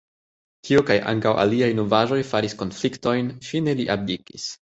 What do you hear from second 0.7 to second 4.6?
kaj ankaŭ aliaj novaĵoj faris konfliktojn, fine li abdikis.